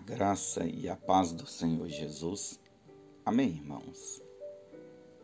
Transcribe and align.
graça 0.00 0.64
e 0.64 0.88
a 0.88 0.96
paz 0.96 1.30
do 1.32 1.46
Senhor 1.46 1.88
Jesus. 1.88 2.58
Amém, 3.24 3.50
irmãos. 3.50 4.22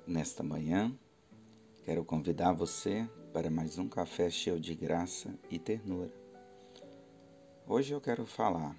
Nesta 0.06 0.42
manhã, 0.42 0.94
quero 1.84 2.04
convidar 2.04 2.52
você 2.52 3.08
para 3.32 3.50
mais 3.50 3.78
um 3.78 3.88
café 3.88 4.30
cheio 4.30 4.60
de 4.60 4.74
graça 4.74 5.34
e 5.50 5.58
ternura. 5.58 6.12
Hoje 7.66 7.94
eu 7.94 8.00
quero 8.00 8.26
falar, 8.26 8.76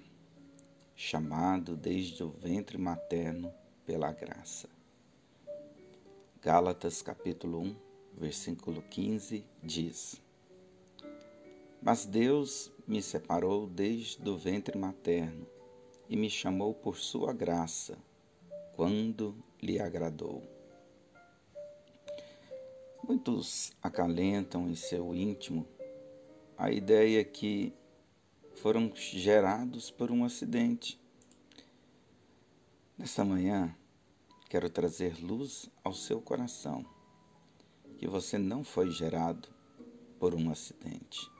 chamado 0.94 1.76
desde 1.76 2.22
o 2.22 2.30
ventre 2.30 2.78
materno 2.78 3.52
pela 3.84 4.12
graça. 4.12 4.68
Gálatas 6.40 7.02
capítulo 7.02 7.60
1, 7.60 7.76
versículo 8.16 8.82
15 8.82 9.44
diz: 9.62 10.22
Mas 11.82 12.06
Deus 12.06 12.72
me 12.86 13.02
separou 13.02 13.66
desde 13.66 14.26
o 14.28 14.38
ventre 14.38 14.78
materno 14.78 15.46
e 16.08 16.16
me 16.16 16.30
chamou 16.30 16.72
por 16.72 16.96
sua 16.96 17.32
graça, 17.32 17.98
quando 18.74 19.36
lhe 19.60 19.78
agradou. 19.78 20.42
Muitos 23.02 23.72
acalentam 23.82 24.68
em 24.68 24.74
seu 24.74 25.14
íntimo 25.14 25.66
a 26.56 26.70
ideia 26.70 27.24
que 27.24 27.72
foram 28.54 28.90
gerados 28.94 29.90
por 29.90 30.10
um 30.10 30.24
acidente. 30.24 31.00
Nesta 32.96 33.24
manhã, 33.24 33.74
quero 34.48 34.68
trazer 34.68 35.22
luz 35.22 35.70
ao 35.84 35.94
seu 35.94 36.20
coração, 36.20 36.84
que 37.96 38.06
você 38.06 38.38
não 38.38 38.64
foi 38.64 38.90
gerado 38.90 39.48
por 40.18 40.34
um 40.34 40.50
acidente. 40.50 41.30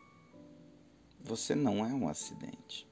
Você 1.21 1.55
não 1.55 1.85
é 1.85 1.93
um 1.93 2.09
acidente 2.09 2.88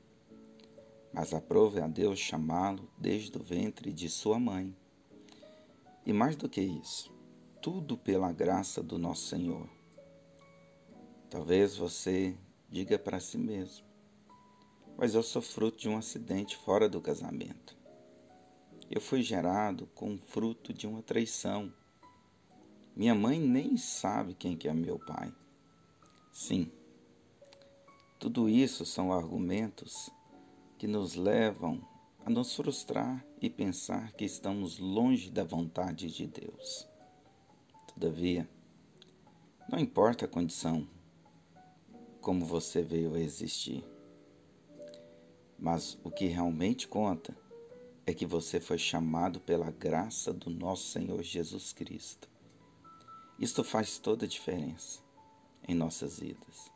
mas 1.17 1.33
aprove 1.33 1.81
a 1.81 1.87
Deus 1.87 2.19
chamá-lo 2.19 2.91
desde 2.99 3.39
o 3.39 3.43
ventre 3.43 3.91
de 3.91 4.07
sua 4.07 4.39
mãe. 4.39 4.77
E 6.05 6.13
mais 6.13 6.37
do 6.37 6.47
que 6.47 6.61
isso, 6.61 7.11
tudo 7.63 7.97
pela 7.97 8.31
graça 8.31 8.83
do 8.83 8.99
nosso 8.99 9.29
Senhor. 9.29 9.67
Talvez 11.31 11.75
você 11.75 12.37
diga 12.69 12.99
para 12.99 13.19
si 13.19 13.39
mesmo: 13.39 13.87
Mas 14.95 15.15
eu 15.15 15.23
sou 15.23 15.41
fruto 15.41 15.79
de 15.79 15.89
um 15.89 15.97
acidente 15.97 16.55
fora 16.55 16.87
do 16.87 17.01
casamento. 17.01 17.75
Eu 18.91 19.01
fui 19.01 19.23
gerado 19.23 19.87
com 19.95 20.19
fruto 20.19 20.71
de 20.71 20.87
uma 20.87 21.03
traição. 21.03 21.73
Minha 22.95 23.15
mãe 23.15 23.41
nem 23.41 23.79
sabe 23.79 24.35
quem 24.35 24.55
que 24.55 24.69
é 24.69 24.75
meu 24.75 24.99
pai. 24.99 25.33
Sim, 26.31 26.71
tudo 28.19 28.51
isso 28.51 28.85
são 28.85 29.11
argumentos 29.11 30.11
que 30.79 30.87
nos 30.87 31.15
levam 31.15 31.81
a 32.25 32.29
nos 32.31 32.55
frustrar 32.55 33.25
e 33.41 33.49
pensar 33.49 34.13
que 34.13 34.25
estamos 34.25 34.79
longe 34.79 35.31
da 35.31 35.45
vontade 35.45 36.11
de 36.11 36.27
Deus. 36.27 36.89
Todavia, 37.87 38.49
não 39.69 39.79
importa 39.79 40.25
a 40.25 40.29
condição, 40.29 40.87
como 42.21 42.45
você 42.45 42.83
veio 42.83 43.15
a 43.15 43.21
existir, 43.21 43.85
mas 45.59 45.99
o 46.05 46.11
que 46.11 46.27
realmente 46.27 46.87
conta 46.87 47.37
é 48.05 48.13
que 48.13 48.27
você 48.27 48.61
foi 48.61 48.79
chamado 48.79 49.41
pela 49.41 49.71
graça 49.71 50.33
do 50.33 50.51
nosso 50.51 50.91
Senhor 50.91 51.23
Jesus 51.23 51.73
Cristo. 51.73 52.29
Isto 53.39 53.65
faz 53.65 53.99
toda 53.99 54.27
a 54.27 54.29
diferença 54.29 55.01
em 55.67 55.75
nossas 55.75 56.19
vidas. 56.19 56.71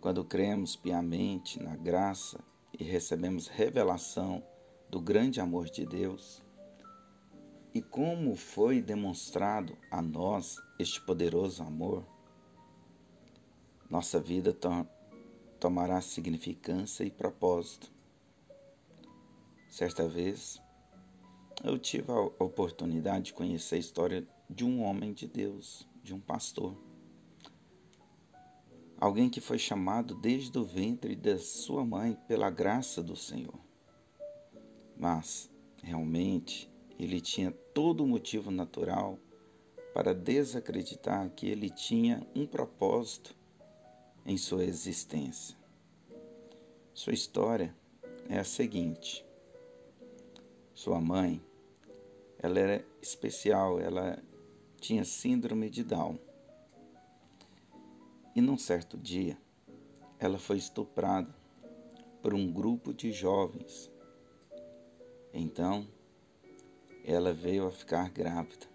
Quando 0.00 0.24
cremos 0.24 0.76
piamente 0.76 1.62
na 1.62 1.76
graça 1.76 2.42
e 2.78 2.84
recebemos 2.84 3.48
revelação 3.48 4.42
do 4.88 5.00
grande 5.00 5.40
amor 5.40 5.68
de 5.68 5.86
Deus 5.86 6.42
e 7.74 7.80
como 7.80 8.36
foi 8.36 8.82
demonstrado 8.82 9.76
a 9.90 10.02
nós 10.02 10.60
este 10.78 11.00
poderoso 11.00 11.62
amor, 11.62 12.04
nossa 13.88 14.20
vida 14.20 14.52
to 14.52 14.86
tomará 15.58 16.00
significância 16.00 17.04
e 17.04 17.10
propósito. 17.10 17.90
Certa 19.70 20.08
vez, 20.08 20.60
eu 21.62 21.78
tive 21.78 22.10
a 22.10 22.20
oportunidade 22.44 23.26
de 23.26 23.32
conhecer 23.32 23.76
a 23.76 23.78
história 23.78 24.26
de 24.50 24.64
um 24.64 24.82
homem 24.82 25.12
de 25.12 25.26
Deus, 25.26 25.88
de 26.02 26.12
um 26.12 26.20
pastor 26.20 26.76
alguém 29.02 29.28
que 29.28 29.40
foi 29.40 29.58
chamado 29.58 30.14
desde 30.14 30.56
o 30.56 30.64
ventre 30.64 31.16
da 31.16 31.36
sua 31.36 31.84
mãe 31.84 32.16
pela 32.28 32.48
graça 32.50 33.02
do 33.02 33.16
Senhor. 33.16 33.58
Mas, 34.96 35.50
realmente, 35.82 36.72
ele 37.00 37.20
tinha 37.20 37.50
todo 37.50 38.04
o 38.04 38.06
motivo 38.06 38.52
natural 38.52 39.18
para 39.92 40.14
desacreditar 40.14 41.28
que 41.30 41.48
ele 41.48 41.68
tinha 41.68 42.24
um 42.32 42.46
propósito 42.46 43.34
em 44.24 44.36
sua 44.36 44.64
existência. 44.64 45.56
Sua 46.94 47.12
história 47.12 47.76
é 48.28 48.38
a 48.38 48.44
seguinte: 48.44 49.26
sua 50.72 51.00
mãe, 51.00 51.44
ela 52.38 52.56
era 52.56 52.86
especial, 53.02 53.80
ela 53.80 54.22
tinha 54.80 55.04
síndrome 55.04 55.68
de 55.68 55.82
Down. 55.82 56.20
E 58.34 58.40
num 58.40 58.56
certo 58.56 58.96
dia, 58.96 59.36
ela 60.18 60.38
foi 60.38 60.56
estuprada 60.56 61.34
por 62.22 62.32
um 62.32 62.50
grupo 62.50 62.94
de 62.94 63.12
jovens. 63.12 63.90
Então, 65.34 65.86
ela 67.04 67.32
veio 67.32 67.66
a 67.66 67.70
ficar 67.70 68.10
grávida. 68.10 68.66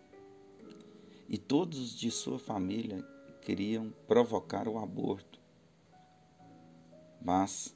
E 1.27 1.37
todos 1.37 1.95
de 1.97 2.11
sua 2.11 2.37
família 2.37 3.03
queriam 3.41 3.91
provocar 4.07 4.67
o 4.67 4.77
aborto. 4.77 5.39
Mas, 7.21 7.75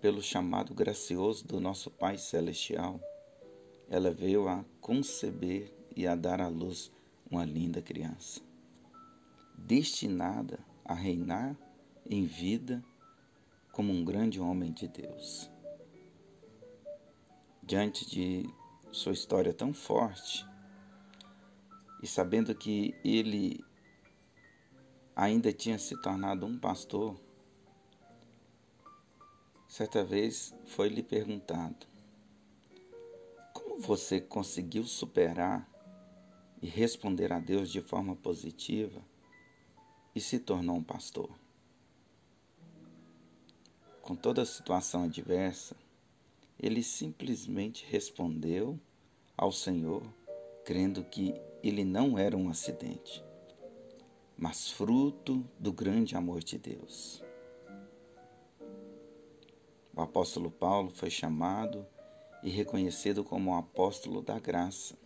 pelo 0.00 0.20
chamado 0.20 0.74
gracioso 0.74 1.46
do 1.46 1.60
nosso 1.60 1.90
Pai 1.90 2.18
Celestial, 2.18 3.00
ela 3.88 4.10
veio 4.10 4.48
a 4.48 4.64
conceber 4.80 5.72
e 5.96 6.06
a 6.06 6.14
dar 6.14 6.40
à 6.40 6.48
luz 6.48 6.90
uma 7.30 7.44
linda 7.44 7.80
criança, 7.80 8.40
destinada 9.56 10.58
a 10.58 10.73
reinar 10.92 11.56
em 12.04 12.26
vida 12.26 12.84
como 13.72 13.92
um 13.92 14.04
grande 14.04 14.38
homem 14.38 14.70
de 14.70 14.86
Deus. 14.86 15.50
Diante 17.62 18.08
de 18.08 18.44
sua 18.92 19.12
história 19.12 19.54
tão 19.54 19.72
forte 19.72 20.46
e 22.02 22.06
sabendo 22.06 22.54
que 22.54 22.94
ele 23.02 23.64
ainda 25.16 25.52
tinha 25.52 25.78
se 25.78 25.96
tornado 26.02 26.44
um 26.44 26.58
pastor, 26.58 27.18
certa 29.66 30.04
vez 30.04 30.54
foi 30.66 30.88
lhe 30.88 31.02
perguntado: 31.02 31.86
Como 33.54 33.80
você 33.80 34.20
conseguiu 34.20 34.84
superar 34.84 35.68
e 36.60 36.66
responder 36.68 37.32
a 37.32 37.38
Deus 37.38 37.70
de 37.70 37.80
forma 37.80 38.14
positiva? 38.14 39.02
E 40.14 40.20
se 40.20 40.38
tornou 40.38 40.76
um 40.76 40.82
pastor. 40.82 41.30
Com 44.00 44.14
toda 44.14 44.42
a 44.42 44.46
situação 44.46 45.04
adversa, 45.04 45.74
ele 46.58 46.82
simplesmente 46.82 47.86
respondeu 47.88 48.78
ao 49.36 49.50
Senhor, 49.50 50.02
crendo 50.64 51.02
que 51.04 51.34
ele 51.62 51.84
não 51.84 52.18
era 52.18 52.36
um 52.36 52.48
acidente, 52.48 53.24
mas 54.36 54.70
fruto 54.70 55.44
do 55.58 55.72
grande 55.72 56.16
amor 56.16 56.42
de 56.42 56.58
Deus. 56.58 57.22
O 59.96 60.00
apóstolo 60.00 60.50
Paulo 60.50 60.90
foi 60.90 61.08
chamado 61.08 61.86
e 62.42 62.50
reconhecido 62.50 63.24
como 63.24 63.52
o 63.52 63.54
apóstolo 63.54 64.20
da 64.20 64.38
graça. 64.38 64.98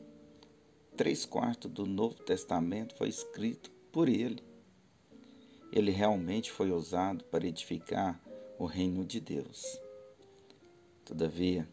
Três 0.97 1.25
quartos 1.25 1.71
do 1.71 1.87
Novo 1.87 2.17
Testamento 2.25 2.97
foi 2.97 3.09
escrito 3.09 3.71
por 3.93 4.09
ele. 4.09 4.48
Ele 5.73 5.91
realmente 5.91 6.51
foi 6.51 6.73
usado 6.73 7.25
para 7.25 7.47
edificar 7.47 8.21
o 8.59 8.65
reino 8.65 9.05
de 9.05 9.21
Deus. 9.21 9.81
Todavia, 11.05 11.69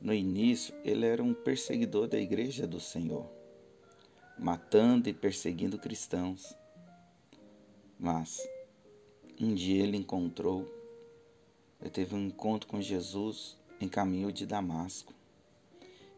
no 0.00 0.12
início, 0.12 0.74
ele 0.84 1.06
era 1.06 1.22
um 1.22 1.32
perseguidor 1.32 2.06
da 2.06 2.18
igreja 2.18 2.66
do 2.66 2.78
Senhor, 2.78 3.28
matando 4.38 5.08
e 5.08 5.12
perseguindo 5.12 5.78
cristãos. 5.78 6.54
Mas, 7.98 8.46
um 9.40 9.54
dia 9.54 9.82
ele 9.82 9.96
encontrou, 9.96 10.64
ele 11.80 11.90
teve 11.90 12.14
um 12.14 12.26
encontro 12.26 12.68
com 12.68 12.80
Jesus 12.80 13.56
em 13.80 13.88
caminho 13.88 14.30
de 14.30 14.46
Damasco, 14.46 15.14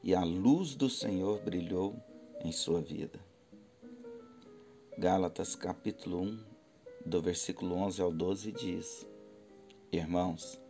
e 0.03 0.15
a 0.15 0.25
luz 0.25 0.75
do 0.75 0.91
Senhor 0.91 1.41
brilhou 1.41 1.97
em 2.45 2.53
sua 2.53 2.81
vida. 2.81 3.21
Gálatas 4.97 5.55
capítulo 5.55 6.23
1, 6.23 6.41
do 7.05 7.21
versículo 7.23 7.75
11 7.75 8.03
ao 8.03 8.13
12 8.13 8.53
diz: 8.53 9.07
Irmãos, 9.93 10.61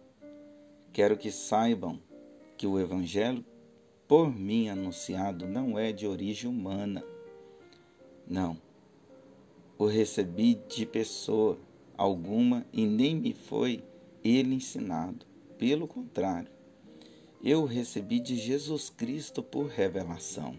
Quero 0.93 1.17
que 1.17 1.31
saibam 1.31 2.01
que 2.57 2.67
o 2.67 2.79
Evangelho 2.79 3.45
por 4.09 4.35
mim 4.35 4.69
anunciado 4.69 5.47
não 5.47 5.79
é 5.79 5.93
de 5.93 6.07
origem 6.07 6.51
humana. 6.51 7.05
Não. 8.27 8.61
O 9.79 9.87
recebi 9.87 10.55
de 10.69 10.85
pessoa 10.85 11.59
alguma 11.97 12.67
e 12.73 12.85
nem 12.85 13.15
me 13.15 13.33
foi 13.33 13.85
ele 14.25 14.55
ensinado. 14.55 15.25
Pelo 15.57 15.87
contrário, 15.87 16.51
eu 17.45 17.63
o 17.63 17.67
recebi 17.67 18.19
de 18.19 18.37
Jesus 18.37 18.91
Cristo 18.91 19.43
por 19.43 19.67
revelação. 19.67 20.57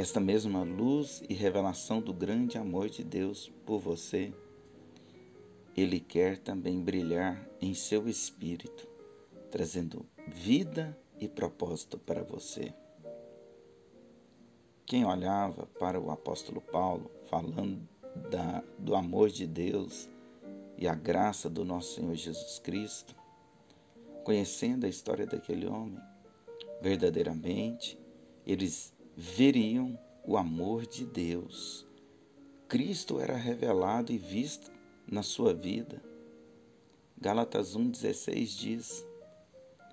Esta 0.00 0.18
mesma 0.18 0.62
luz 0.62 1.22
e 1.28 1.34
revelação 1.34 2.00
do 2.00 2.14
grande 2.14 2.56
amor 2.56 2.88
de 2.88 3.04
Deus 3.04 3.52
por 3.66 3.78
você, 3.80 4.32
Ele 5.76 6.00
quer 6.00 6.38
também 6.38 6.80
brilhar 6.80 7.46
em 7.60 7.74
seu 7.74 8.08
espírito, 8.08 8.88
trazendo 9.50 10.06
vida 10.26 10.98
e 11.20 11.28
propósito 11.28 11.98
para 11.98 12.22
você. 12.22 12.72
Quem 14.86 15.04
olhava 15.04 15.66
para 15.78 16.00
o 16.00 16.10
apóstolo 16.10 16.62
Paulo 16.62 17.10
falando 17.28 17.86
da, 18.30 18.64
do 18.78 18.94
amor 18.94 19.28
de 19.28 19.46
Deus 19.46 20.08
e 20.78 20.88
a 20.88 20.94
graça 20.94 21.50
do 21.50 21.62
nosso 21.62 21.96
Senhor 21.96 22.14
Jesus 22.14 22.58
Cristo, 22.58 23.14
conhecendo 24.24 24.86
a 24.86 24.88
história 24.88 25.26
daquele 25.26 25.66
homem, 25.66 26.00
verdadeiramente 26.80 28.00
eles 28.46 28.98
veriam 29.16 29.98
o 30.24 30.36
amor 30.36 30.86
de 30.86 31.04
Deus. 31.04 31.86
Cristo 32.68 33.20
era 33.20 33.36
revelado 33.36 34.12
e 34.12 34.18
visto 34.18 34.70
na 35.06 35.22
sua 35.22 35.52
vida. 35.52 36.02
Gálatas 37.20 37.76
1,16 37.76 38.44
diz: 38.58 39.06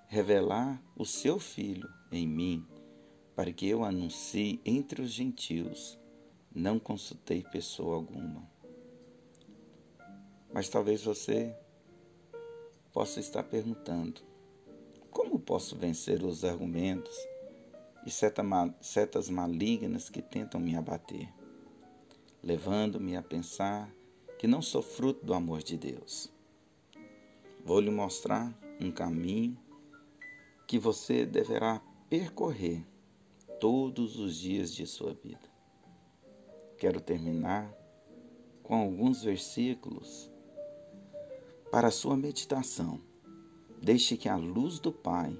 revelar 0.07 0.81
o 0.95 1.05
seu 1.05 1.37
Filho 1.37 1.89
em 2.11 2.25
mim, 2.27 2.65
para 3.35 3.51
que 3.51 3.67
eu 3.67 3.83
anuncie 3.83 4.61
entre 4.65 5.01
os 5.01 5.11
gentios. 5.11 5.99
Não 6.53 6.79
consultei 6.79 7.43
pessoa 7.43 7.95
alguma. 7.95 8.49
Mas 10.51 10.69
talvez 10.69 11.03
você 11.03 11.55
possa 12.93 13.19
estar 13.19 13.43
perguntando: 13.43 14.21
como 15.11 15.37
posso 15.37 15.75
vencer 15.75 16.23
os 16.23 16.45
argumentos 16.45 17.15
e 18.07 18.09
setas 18.09 19.29
malignas 19.29 20.09
que 20.09 20.21
tentam 20.21 20.61
me 20.61 20.77
abater, 20.77 21.27
levando-me 22.41 23.17
a 23.17 23.21
pensar 23.21 23.93
que 24.39 24.47
não 24.47 24.61
sou 24.61 24.81
fruto 24.81 25.25
do 25.25 25.33
amor 25.33 25.61
de 25.61 25.77
Deus? 25.77 26.31
Vou 27.65 27.81
lhe 27.81 27.91
mostrar 27.91 28.57
um 28.79 28.93
caminho 28.93 29.57
que 30.65 30.79
você 30.79 31.25
deverá 31.25 31.81
percorrer 32.09 32.81
todos 33.59 34.17
os 34.17 34.37
dias 34.37 34.73
de 34.73 34.87
sua 34.87 35.13
vida. 35.13 35.51
Quero 36.77 37.01
terminar 37.01 37.69
com 38.63 38.75
alguns 38.75 39.21
versículos 39.21 40.31
para 41.69 41.91
sua 41.91 42.15
meditação. 42.15 43.01
Deixe 43.81 44.15
que 44.15 44.29
a 44.29 44.37
luz 44.37 44.79
do 44.79 44.93
Pai, 44.93 45.37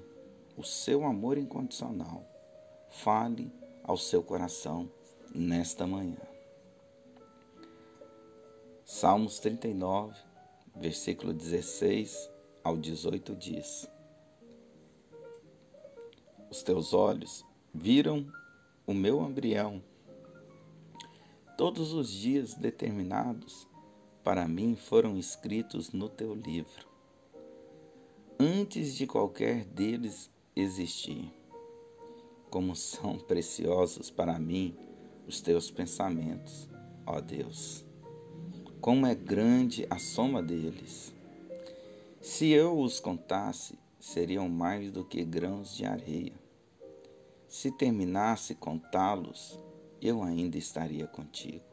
o 0.54 0.62
seu 0.62 1.06
amor 1.06 1.38
incondicional, 1.38 2.27
fale 3.02 3.52
ao 3.82 3.96
seu 3.96 4.22
coração 4.22 4.90
nesta 5.34 5.86
manhã. 5.86 6.20
Salmos 8.84 9.38
39, 9.38 10.16
versículo 10.76 11.32
16 11.32 12.30
ao 12.62 12.76
18 12.76 13.34
diz: 13.36 13.88
os 16.50 16.62
teus 16.62 16.94
olhos 16.94 17.44
viram 17.74 18.26
o 18.86 18.94
meu 18.94 19.22
embrião. 19.22 19.82
Todos 21.56 21.92
os 21.92 22.10
dias 22.10 22.54
determinados 22.54 23.68
para 24.24 24.48
mim 24.48 24.74
foram 24.74 25.16
escritos 25.18 25.92
no 25.92 26.08
teu 26.08 26.34
livro, 26.34 26.88
antes 28.38 28.94
de 28.94 29.06
qualquer 29.06 29.64
deles 29.64 30.30
existir. 30.54 31.37
Como 32.50 32.74
são 32.74 33.18
preciosos 33.18 34.10
para 34.10 34.38
mim 34.38 34.74
os 35.26 35.40
teus 35.40 35.70
pensamentos, 35.70 36.68
ó 37.04 37.20
Deus. 37.20 37.84
Como 38.80 39.06
é 39.06 39.14
grande 39.14 39.86
a 39.90 39.98
soma 39.98 40.42
deles. 40.42 41.14
Se 42.20 42.50
eu 42.50 42.78
os 42.78 43.00
contasse, 43.00 43.78
seriam 44.00 44.48
mais 44.48 44.90
do 44.90 45.04
que 45.04 45.24
grãos 45.24 45.76
de 45.76 45.84
areia. 45.84 46.32
Se 47.46 47.70
terminasse 47.70 48.54
contá-los, 48.54 49.58
eu 50.00 50.22
ainda 50.22 50.56
estaria 50.56 51.06
contigo. 51.06 51.64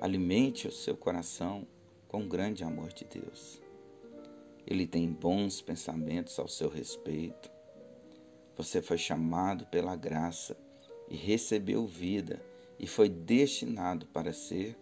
Alimente 0.00 0.66
o 0.66 0.72
seu 0.72 0.96
coração 0.96 1.66
com 2.08 2.26
grande 2.28 2.64
amor 2.64 2.92
de 2.92 3.04
Deus. 3.04 3.62
Ele 4.66 4.86
tem 4.86 5.08
bons 5.08 5.60
pensamentos 5.60 6.38
ao 6.38 6.48
seu 6.48 6.68
respeito. 6.68 7.50
Você 8.56 8.82
foi 8.82 8.98
chamado 8.98 9.66
pela 9.66 9.96
graça 9.96 10.56
e 11.08 11.16
recebeu 11.16 11.86
vida 11.86 12.40
e 12.78 12.86
foi 12.86 13.08
destinado 13.08 14.06
para 14.06 14.32
ser 14.32 14.76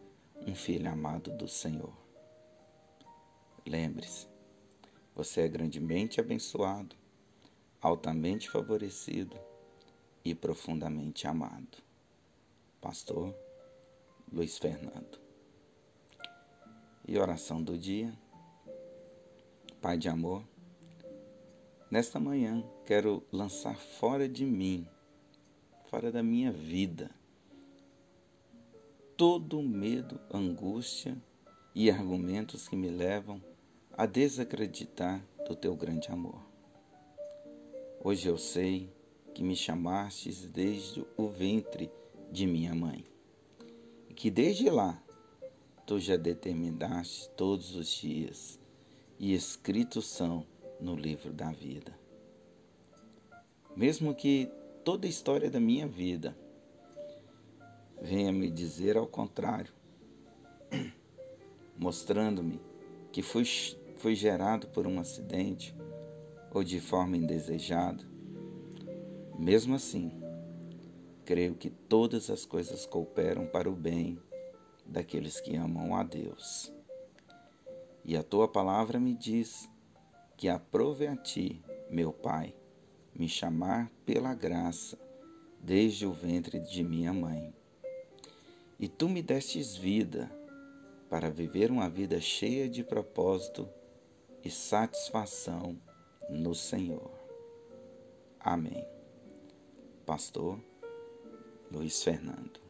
um 0.46 0.54
filho 0.54 0.90
amado 0.90 1.30
do 1.36 1.46
Senhor. 1.46 1.92
Lembre-se, 3.66 4.26
você 5.14 5.42
é 5.42 5.48
grandemente 5.48 6.20
abençoado, 6.20 6.96
altamente 7.80 8.48
favorecido 8.50 9.38
e 10.24 10.34
profundamente 10.34 11.26
amado. 11.26 11.78
Pastor 12.80 13.34
Luiz 14.32 14.56
Fernando. 14.58 15.20
E 17.06 17.18
oração 17.18 17.62
do 17.62 17.76
dia. 17.76 18.12
Pai 19.80 19.98
de 19.98 20.08
amor, 20.08 20.44
nesta 21.90 22.20
manhã 22.20 22.64
quero 22.86 23.22
lançar 23.32 23.76
fora 23.76 24.28
de 24.28 24.46
mim, 24.46 24.86
fora 25.86 26.12
da 26.12 26.22
minha 26.22 26.52
vida, 26.52 27.10
todo 29.16 29.60
medo, 29.60 30.20
angústia 30.32 31.20
e 31.74 31.90
argumentos 31.90 32.68
que 32.68 32.76
me 32.76 32.88
levam 32.88 33.42
a 33.92 34.06
desacreditar 34.06 35.20
do 35.46 35.56
teu 35.56 35.74
grande 35.74 36.08
amor. 36.10 36.40
Hoje 38.02 38.28
eu 38.28 38.38
sei 38.38 38.88
que 39.34 39.42
me 39.42 39.56
chamastes 39.56 40.46
desde 40.46 41.04
o 41.16 41.28
ventre 41.28 41.90
de 42.30 42.46
minha 42.46 42.74
mãe, 42.74 43.04
e 44.08 44.14
que 44.14 44.30
desde 44.30 44.70
lá 44.70 45.02
tu 45.84 45.98
já 45.98 46.16
determinaste 46.16 47.28
todos 47.30 47.74
os 47.74 47.88
dias 47.88 48.60
e 49.18 49.34
escritos 49.34 50.06
são 50.06 50.46
no 50.80 50.94
livro 50.94 51.32
da 51.32 51.50
vida. 51.50 51.98
Mesmo 53.76 54.14
que 54.14 54.50
toda 54.84 55.06
a 55.06 55.10
história 55.10 55.50
da 55.50 55.60
minha 55.60 55.86
vida 55.86 56.36
venha 58.00 58.32
me 58.32 58.50
dizer 58.50 58.96
ao 58.96 59.06
contrário, 59.06 59.72
mostrando-me 61.76 62.60
que 63.12 63.22
fui 63.22 63.44
foi 63.96 64.14
gerado 64.14 64.66
por 64.68 64.86
um 64.86 64.98
acidente 64.98 65.74
ou 66.52 66.64
de 66.64 66.80
forma 66.80 67.18
indesejada, 67.18 68.02
mesmo 69.38 69.74
assim, 69.74 70.10
creio 71.24 71.54
que 71.54 71.68
todas 71.68 72.30
as 72.30 72.44
coisas 72.46 72.86
cooperam 72.86 73.46
para 73.46 73.70
o 73.70 73.74
bem 73.74 74.18
daqueles 74.86 75.40
que 75.40 75.54
amam 75.54 75.94
a 75.94 76.02
Deus. 76.02 76.72
E 78.04 78.16
a 78.16 78.22
tua 78.22 78.48
palavra 78.48 78.98
me 78.98 79.14
diz 79.14 79.68
que 80.40 80.48
aprove 80.48 81.06
a 81.06 81.14
ti, 81.14 81.62
meu 81.90 82.14
Pai, 82.14 82.54
me 83.14 83.28
chamar 83.28 83.92
pela 84.06 84.34
graça 84.34 84.98
desde 85.62 86.06
o 86.06 86.14
ventre 86.14 86.58
de 86.58 86.82
minha 86.82 87.12
mãe. 87.12 87.54
E 88.78 88.88
tu 88.88 89.06
me 89.06 89.20
destes 89.20 89.76
vida 89.76 90.34
para 91.10 91.28
viver 91.28 91.70
uma 91.70 91.90
vida 91.90 92.18
cheia 92.22 92.70
de 92.70 92.82
propósito 92.82 93.68
e 94.42 94.50
satisfação 94.50 95.78
no 96.30 96.54
Senhor. 96.54 97.12
Amém. 98.40 98.88
Pastor 100.06 100.58
Luiz 101.70 102.02
Fernando. 102.02 102.69